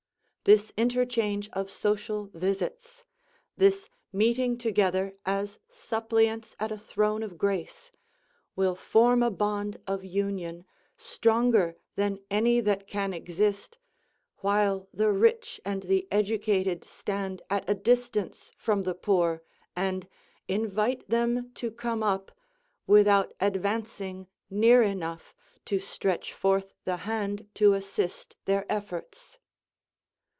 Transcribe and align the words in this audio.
This 0.43 0.73
interchange 0.75 1.49
of 1.53 1.69
social 1.69 2.25
visits, 2.33 3.03
this 3.57 3.91
meeting 4.11 4.57
together 4.57 5.13
as 5.23 5.59
suppliants 5.69 6.55
at 6.59 6.71
a 6.71 6.79
throne 6.79 7.21
of 7.21 7.37
grace, 7.37 7.91
will 8.55 8.73
form 8.73 9.21
a 9.21 9.29
bond 9.29 9.79
of 9.85 10.03
union 10.03 10.65
stronger 10.97 11.77
than 11.95 12.17
any 12.31 12.59
that 12.59 12.87
can 12.87 13.13
exist, 13.13 13.77
while 14.37 14.89
the 14.91 15.11
rich 15.11 15.61
and 15.63 15.83
the 15.83 16.07
educated 16.11 16.83
stand 16.85 17.43
at 17.51 17.69
a 17.69 17.75
distance 17.75 18.51
from 18.57 18.81
the 18.81 18.95
poor, 18.95 19.43
and 19.75 20.07
invite 20.47 21.07
them 21.07 21.51
to 21.53 21.69
come 21.69 22.01
up, 22.01 22.31
without 22.87 23.31
advancing 23.39 24.25
near 24.49 24.81
enough 24.81 25.35
to 25.65 25.77
stretch 25.77 26.33
forth 26.33 26.73
the 26.83 26.97
hand 27.05 27.47
to 27.53 27.73
assist 27.73 28.35
their 28.45 28.65
efforts. 28.71 29.37